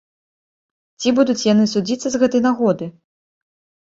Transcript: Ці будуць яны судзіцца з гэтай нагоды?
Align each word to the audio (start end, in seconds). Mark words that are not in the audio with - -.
Ці 1.01 1.09
будуць 1.19 1.43
яны 1.53 1.65
судзіцца 1.73 2.07
з 2.15 2.21
гэтай 2.23 2.41
нагоды? 2.47 2.85